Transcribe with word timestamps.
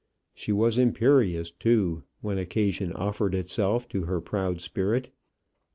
She 0.33 0.51
was 0.51 0.79
imperious, 0.79 1.51
too, 1.51 2.01
when 2.21 2.39
occasion 2.39 2.91
offered 2.93 3.35
itself 3.35 3.87
to 3.89 4.05
her 4.05 4.19
proud 4.19 4.59
spirit. 4.59 5.11